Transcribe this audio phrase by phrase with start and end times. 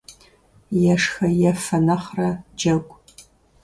[0.93, 2.95] Ешхэ-ефэ нэхърэ джэгу.